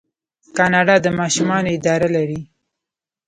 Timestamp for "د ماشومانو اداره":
1.05-2.07